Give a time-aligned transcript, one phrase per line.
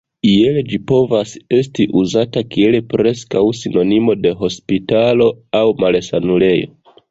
[0.27, 5.31] Iel ĝi povas esti uzata kiel preskaŭ sinonimo de hospitalo
[5.63, 6.77] aŭ malsanulejo.